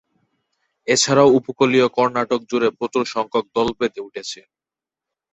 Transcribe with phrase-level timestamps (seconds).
[0.87, 4.39] এছাড়াও উপকূলীয় কর্ণাটক জুড়ে প্রচুর সংখ্যক দল বেঁধে উঠেছে।